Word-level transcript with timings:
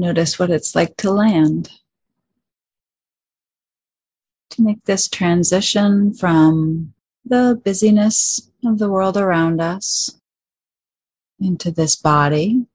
notice 0.00 0.38
what 0.38 0.50
it's 0.50 0.74
like 0.74 0.96
to 0.96 1.10
land. 1.10 1.70
To 4.50 4.62
make 4.62 4.84
this 4.84 5.08
transition 5.08 6.12
from 6.12 6.94
the 7.24 7.60
busyness 7.64 8.50
of 8.64 8.78
the 8.78 8.90
world 8.90 9.16
around 9.16 9.60
us 9.60 10.18
into 11.38 11.70
this 11.70 11.94
body 11.94 12.66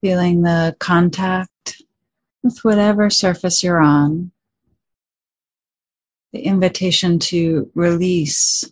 feeling 0.00 0.42
the 0.42 0.76
contact 0.78 1.82
with 2.42 2.58
whatever 2.64 3.10
surface 3.10 3.62
you're 3.62 3.80
on, 3.80 4.30
the 6.32 6.40
invitation 6.40 7.18
to 7.18 7.70
release 7.74 8.70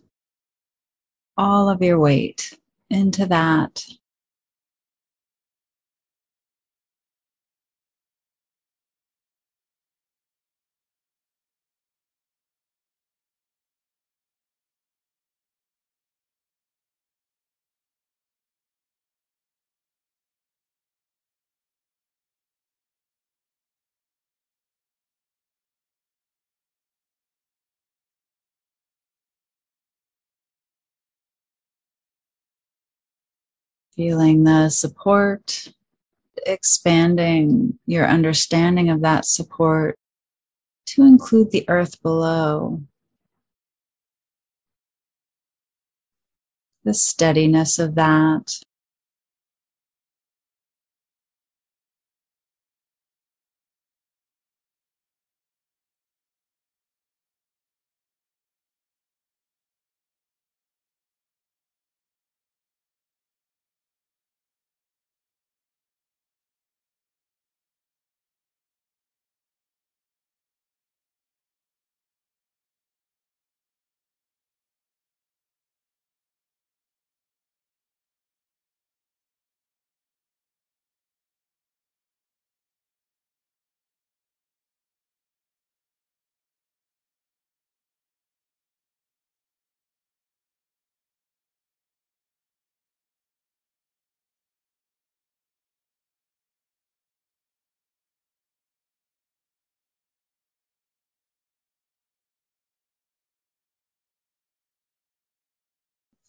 all 1.37 1.69
of 1.69 1.81
your 1.81 1.99
weight 1.99 2.57
into 2.89 3.25
that 3.25 3.85
Feeling 33.97 34.43
the 34.43 34.69
support, 34.69 35.69
expanding 36.45 37.79
your 37.87 38.05
understanding 38.05 38.91
of 38.91 39.01
that 39.01 39.25
support 39.25 39.97
to 40.85 41.01
include 41.01 41.49
the 41.49 41.65
earth 41.67 41.99
below. 42.03 42.83
The 46.83 46.93
steadiness 46.93 47.79
of 47.79 47.95
that. 47.95 48.59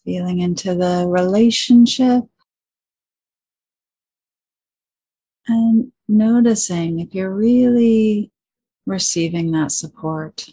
Feeling 0.09 0.39
into 0.39 0.73
the 0.73 1.05
relationship 1.07 2.23
and 5.47 5.91
noticing 6.07 6.99
if 6.99 7.13
you're 7.13 7.29
really 7.29 8.31
receiving 8.87 9.51
that 9.51 9.71
support. 9.71 10.49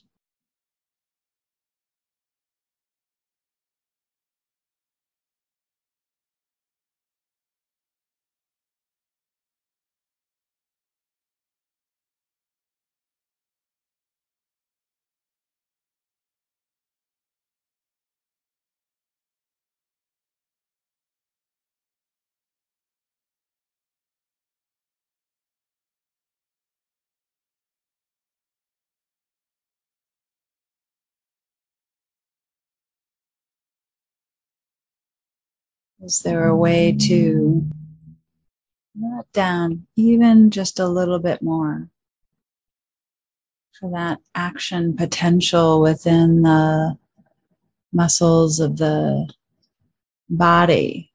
Is 36.06 36.20
there 36.20 36.46
a 36.46 36.54
way 36.54 36.92
to 36.92 37.68
let 38.96 39.32
down 39.32 39.88
even 39.96 40.52
just 40.52 40.78
a 40.78 40.86
little 40.86 41.18
bit 41.18 41.42
more 41.42 41.88
for 43.72 43.90
that 43.90 44.18
action 44.32 44.96
potential 44.96 45.80
within 45.80 46.42
the 46.42 46.96
muscles 47.92 48.60
of 48.60 48.76
the 48.76 49.28
body 50.30 51.10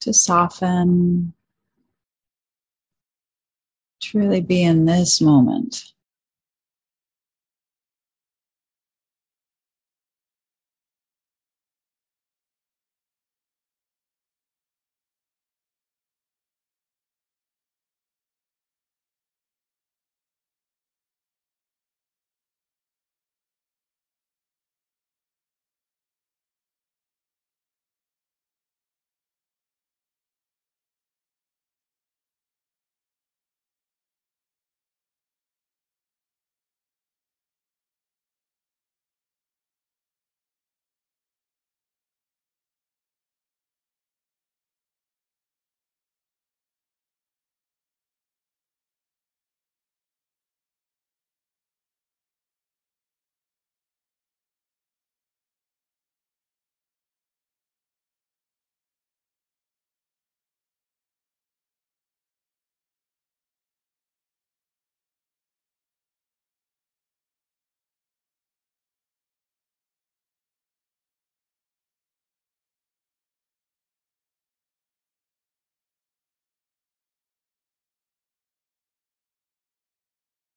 to 0.00 0.12
soften, 0.12 1.32
truly 4.02 4.42
be 4.42 4.62
in 4.62 4.84
this 4.84 5.22
moment? 5.22 5.93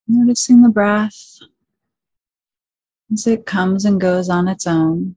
Noticing 0.07 0.61
the 0.61 0.69
breath 0.69 1.39
as 3.11 3.27
it 3.27 3.45
comes 3.45 3.85
and 3.85 3.99
goes 3.99 4.29
on 4.29 4.47
its 4.47 4.65
own. 4.65 5.15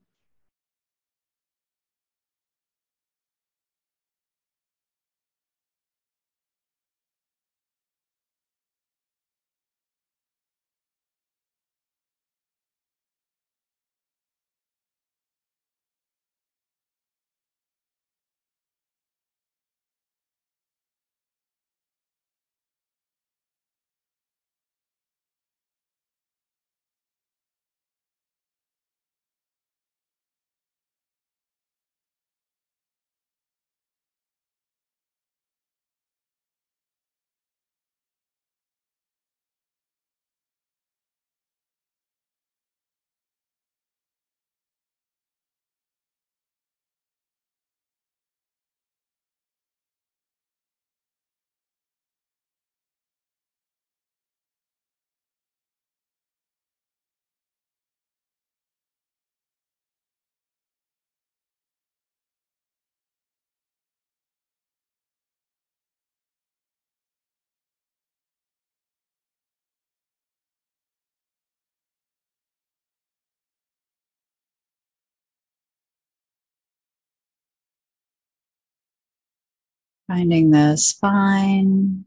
Finding 80.13 80.51
the 80.51 80.75
spine, 80.75 82.03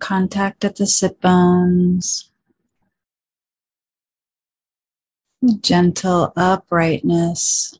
contact 0.00 0.66
at 0.66 0.76
the 0.76 0.86
sit 0.86 1.18
bones, 1.22 2.30
gentle 5.62 6.34
uprightness. 6.36 7.78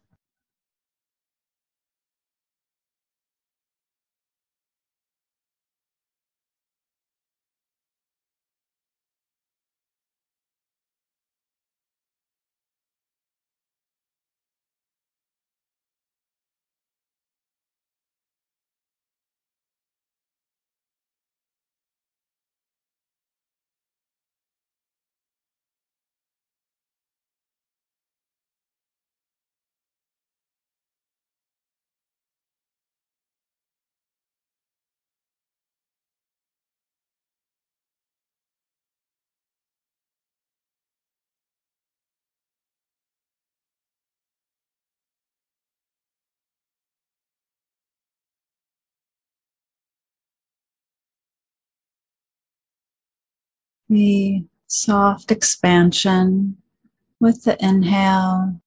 The 53.93 54.47
soft 54.69 55.31
expansion 55.31 56.57
with 57.21 57.45
the 57.45 57.63
inhale. 57.63 58.59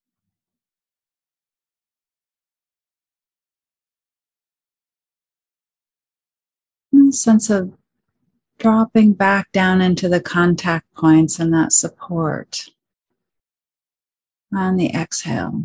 Sense 7.09 7.49
of 7.49 7.73
dropping 8.59 9.13
back 9.13 9.51
down 9.51 9.81
into 9.81 10.07
the 10.07 10.21
contact 10.21 10.93
points 10.93 11.39
and 11.39 11.51
that 11.51 11.73
support 11.73 12.69
on 14.53 14.75
the 14.75 14.93
exhale. 14.93 15.63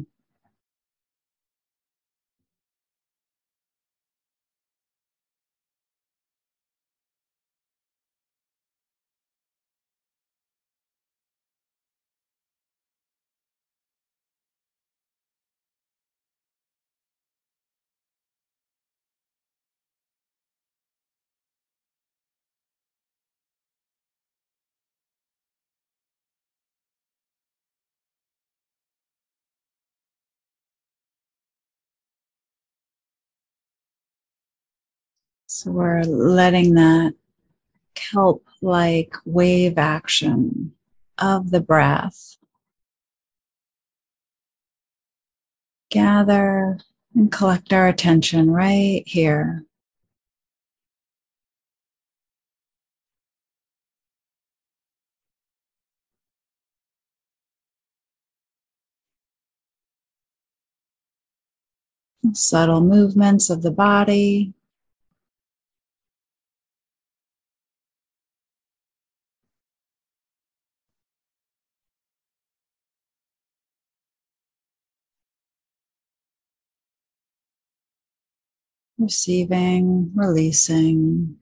So 35.62 35.72
we're 35.72 36.04
letting 36.04 36.72
that 36.76 37.12
kelp 37.94 38.46
like 38.62 39.14
wave 39.26 39.76
action 39.76 40.73
of 41.18 41.50
the 41.50 41.61
breath 41.61 42.38
gather 45.90 46.78
and 47.14 47.30
collect 47.30 47.75
our 47.75 47.88
attention 47.88 48.50
right 48.50 49.02
here. 49.06 49.66
Subtle 62.32 62.80
movements 62.80 63.50
of 63.50 63.61
the 63.61 63.70
body. 63.70 64.54
Receiving, 79.00 80.12
releasing. 80.14 81.37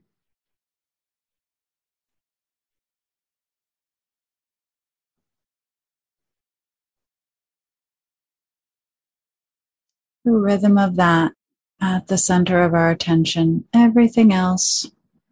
The 10.24 10.30
rhythm 10.30 10.78
of 10.78 10.94
that 10.96 11.32
at 11.80 12.06
the 12.06 12.16
center 12.16 12.62
of 12.62 12.74
our 12.74 12.90
attention. 12.90 13.64
Everything 13.74 14.32
else 14.32 14.88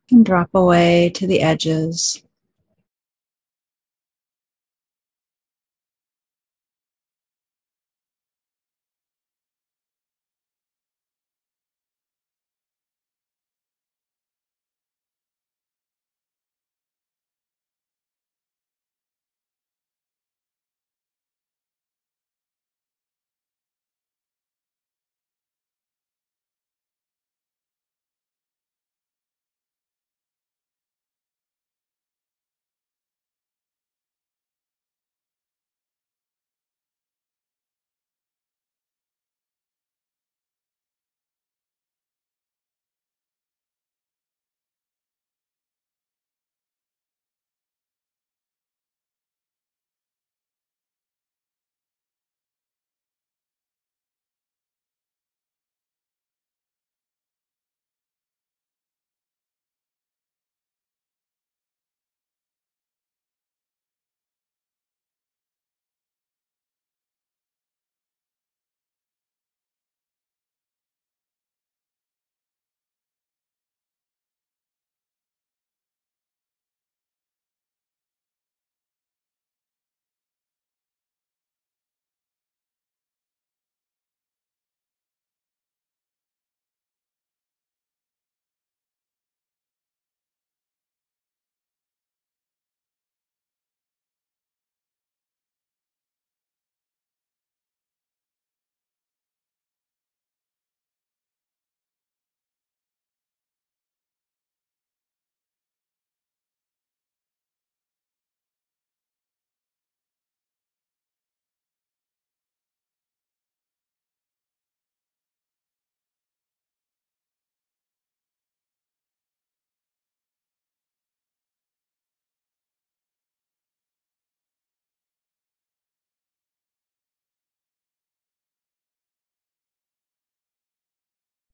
can 0.09 0.25
drop 0.25 0.51
away 0.53 1.11
to 1.11 1.29
the 1.29 1.43
edges. 1.43 2.26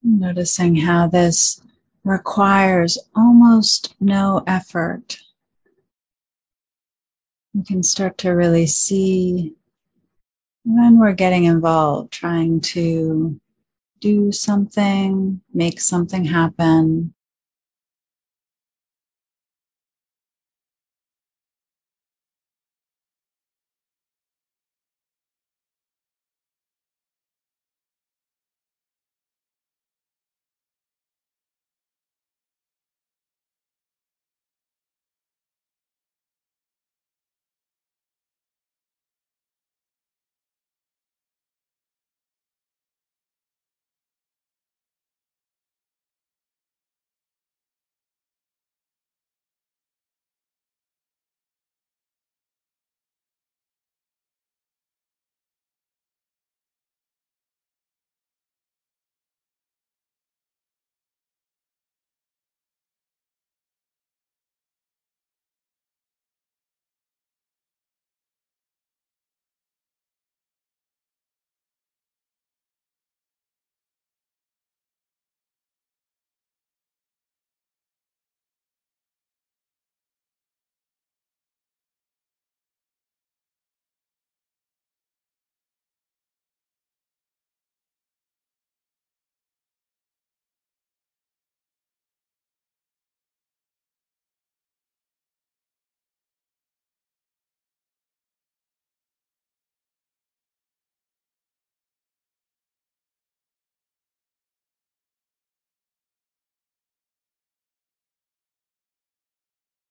Noticing 0.03 0.75
how 0.75 1.07
this 1.07 1.61
requires 2.03 2.97
almost 3.15 3.95
no 3.99 4.43
effort. 4.45 5.17
You 7.53 7.63
can 7.63 7.83
start 7.83 8.17
to 8.19 8.31
really 8.31 8.67
see 8.67 9.55
when 10.65 10.99
we're 10.99 11.13
getting 11.13 11.45
involved, 11.45 12.11
trying 12.11 12.59
to 12.61 13.39
do 13.99 14.31
something, 14.31 15.41
make 15.53 15.79
something 15.79 16.25
happen. 16.25 17.13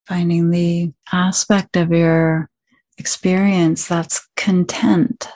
Finding 0.06 0.50
the 0.50 0.92
aspect 1.12 1.76
of 1.76 1.92
your 1.92 2.50
experience 2.98 3.86
that's 3.86 4.28
content, 4.36 5.28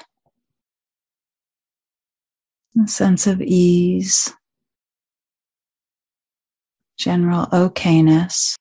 a 2.82 2.88
sense 2.88 3.26
of 3.26 3.40
ease, 3.40 4.34
general 6.98 7.46
okayness. 7.46 8.56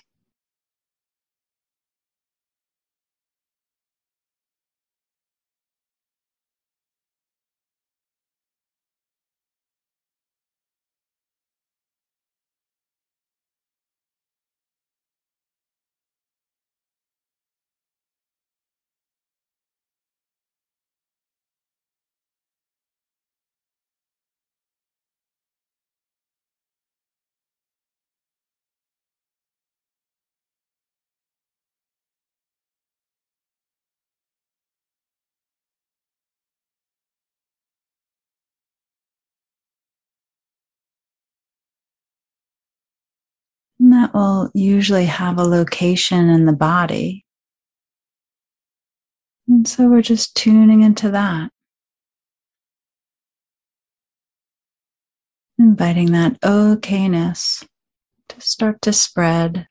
That 43.96 44.14
will 44.14 44.52
usually 44.54 45.06
have 45.06 45.38
a 45.38 45.44
location 45.44 46.30
in 46.30 46.46
the 46.46 46.54
body. 46.54 47.26
And 49.48 49.68
so 49.68 49.88
we're 49.88 50.02
just 50.02 50.36
tuning 50.36 50.82
into 50.82 51.12
that. 51.12 51.52
Inviting 55.58 56.12
that 56.12 56.40
okayness 56.42 57.66
to 58.30 58.42
start 58.42 58.82
to 58.82 58.92
spread. 58.92 59.68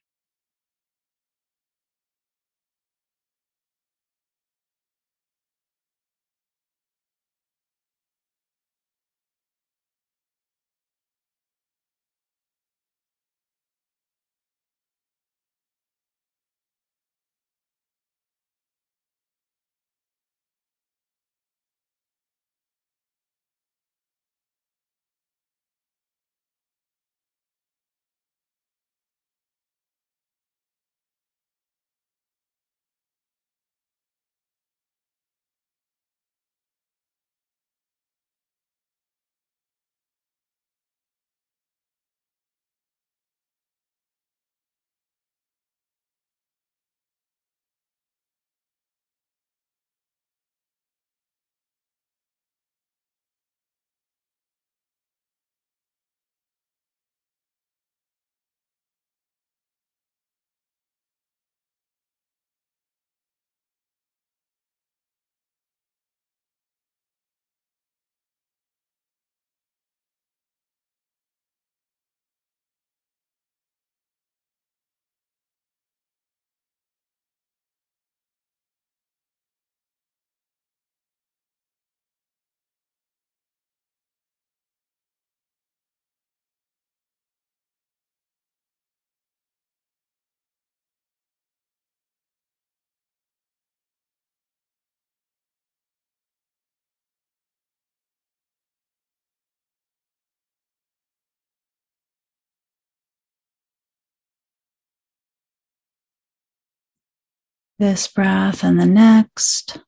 This 107.79 108.07
breath 108.07 108.63
and 108.63 108.79
the 108.79 108.87
next. 108.87 109.79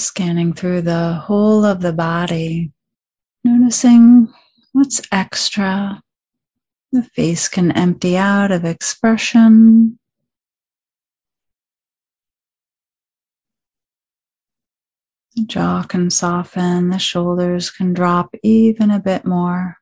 Scanning 0.00 0.52
through 0.52 0.82
the 0.82 1.14
whole 1.14 1.64
of 1.64 1.80
the 1.80 1.92
body, 1.92 2.72
noticing 3.44 4.32
what's 4.72 5.00
extra. 5.12 6.02
The 6.92 7.02
face 7.02 7.48
can 7.48 7.72
empty 7.72 8.16
out 8.16 8.50
of 8.50 8.64
expression. 8.64 9.98
The 15.36 15.44
jaw 15.44 15.82
can 15.82 16.10
soften, 16.10 16.88
the 16.90 16.98
shoulders 16.98 17.70
can 17.70 17.92
drop 17.92 18.34
even 18.42 18.90
a 18.90 18.98
bit 18.98 19.24
more. 19.24 19.78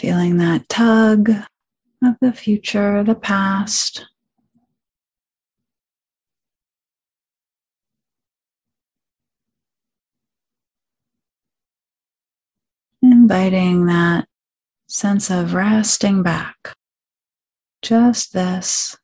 Feeling 0.00 0.38
that 0.38 0.66
tug 0.70 1.28
of 2.02 2.16
the 2.22 2.32
future, 2.32 3.04
the 3.04 3.14
past. 3.14 4.06
Inviting 13.02 13.84
that 13.84 14.26
sense 14.88 15.28
of 15.28 15.52
resting 15.52 16.22
back. 16.22 16.72
Just 17.82 18.32
this. 18.32 18.96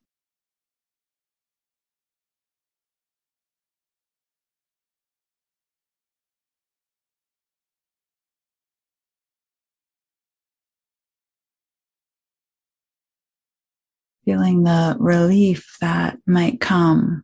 Feeling 14.26 14.64
the 14.64 14.96
relief 14.98 15.76
that 15.80 16.18
might 16.26 16.60
come. 16.60 17.22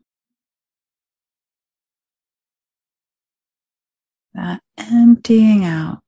That 4.34 4.62
emptying 4.78 5.64
out. 5.64 5.98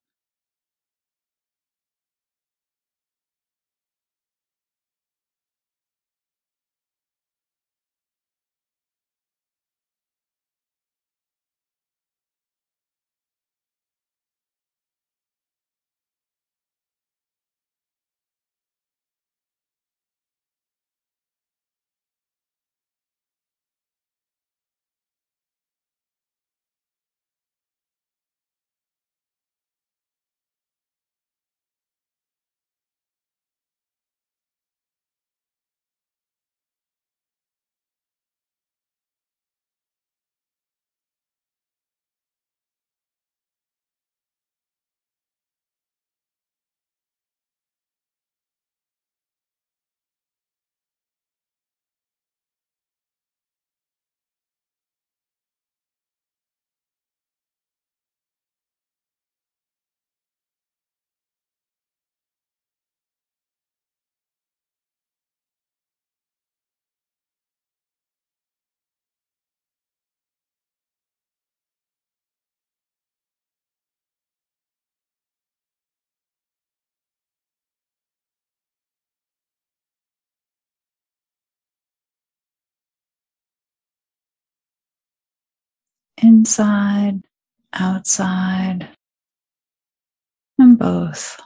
Inside, 86.25 87.21
outside, 87.75 88.89
and 90.59 90.79
both. 90.79 91.39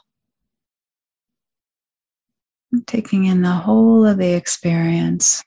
Taking 2.86 3.24
in 3.24 3.42
the 3.42 3.50
whole 3.50 4.06
of 4.06 4.18
the 4.18 4.34
experience. 4.34 5.42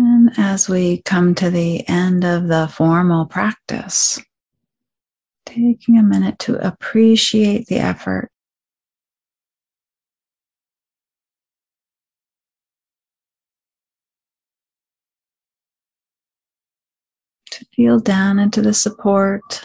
And 0.00 0.30
as 0.38 0.68
we 0.68 1.02
come 1.02 1.34
to 1.34 1.50
the 1.50 1.86
end 1.88 2.24
of 2.24 2.46
the 2.46 2.68
formal 2.68 3.26
practice, 3.26 4.20
taking 5.44 5.98
a 5.98 6.04
minute 6.04 6.38
to 6.38 6.54
appreciate 6.64 7.66
the 7.66 7.78
effort. 7.80 8.30
To 17.50 17.64
feel 17.74 17.98
down 17.98 18.38
into 18.38 18.62
the 18.62 18.74
support. 18.74 19.64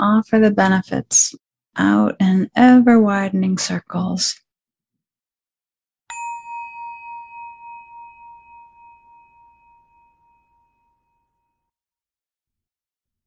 Offer 0.00 0.38
the 0.38 0.50
benefits 0.50 1.34
out 1.76 2.16
in 2.18 2.50
ever 2.56 3.00
widening 3.00 3.58
circles. 3.58 4.40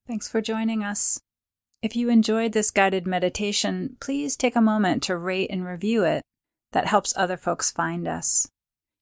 Thanks 0.05 0.27
for 0.27 0.41
joining 0.41 0.83
us. 0.83 1.21
If 1.81 1.95
you 1.95 2.09
enjoyed 2.09 2.51
this 2.51 2.71
guided 2.71 3.07
meditation, 3.07 3.97
please 3.99 4.36
take 4.36 4.55
a 4.55 4.62
moment 4.62 5.01
to 5.03 5.17
rate 5.17 5.49
and 5.49 5.65
review 5.65 6.03
it. 6.03 6.23
That 6.71 6.88
helps 6.88 7.13
other 7.15 7.38
folks 7.38 7.71
find 7.71 8.07
us. 8.07 8.47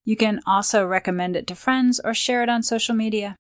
You 0.03 0.15
can 0.15 0.41
also 0.45 0.86
recommend 0.86 1.36
it 1.36 1.47
to 1.47 1.55
friends 1.55 1.99
or 2.03 2.13
share 2.13 2.43
it 2.43 2.49
on 2.49 2.63
social 2.63 2.95
media. 2.95 3.36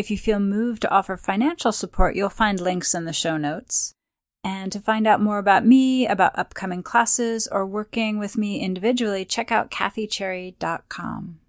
If 0.00 0.10
you 0.10 0.16
feel 0.16 0.40
moved 0.40 0.80
to 0.80 0.90
offer 0.90 1.18
financial 1.18 1.72
support, 1.72 2.16
you'll 2.16 2.30
find 2.30 2.58
links 2.58 2.94
in 2.94 3.04
the 3.04 3.12
show 3.12 3.36
notes. 3.36 3.92
And 4.42 4.72
to 4.72 4.80
find 4.80 5.06
out 5.06 5.20
more 5.20 5.36
about 5.36 5.66
me, 5.66 6.06
about 6.06 6.38
upcoming 6.38 6.82
classes, 6.82 7.46
or 7.46 7.66
working 7.66 8.18
with 8.18 8.38
me 8.38 8.60
individually, 8.60 9.26
check 9.26 9.52
out 9.52 9.70
kathycherry.com. 9.70 11.40